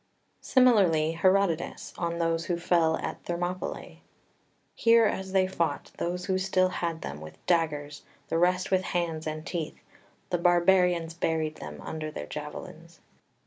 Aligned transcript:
]4 0.41 0.53
Similarly 0.53 1.11
Herodotus 1.11 1.93
on 1.95 2.17
those 2.17 2.45
who 2.45 2.57
fell 2.57 2.97
at 2.97 3.21
Thermopylae: 3.25 4.01
"Here 4.73 5.05
as 5.05 5.31
they 5.31 5.45
fought, 5.45 5.91
those 5.99 6.25
who 6.25 6.39
still 6.39 6.69
had 6.69 7.03
them, 7.03 7.21
with 7.21 7.37
daggers, 7.45 8.01
the 8.27 8.39
rest 8.39 8.71
with 8.71 8.81
hands 8.81 9.27
and 9.27 9.45
teeth, 9.45 9.79
the 10.31 10.39
barbarians 10.39 11.13
buried 11.13 11.57
them 11.57 11.79
under 11.81 12.09
their 12.09 12.25
javelins." 12.25 12.99